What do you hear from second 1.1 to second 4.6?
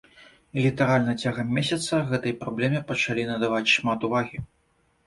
цягам месяца гэтай праблеме пачалі надаваць шмат увагі.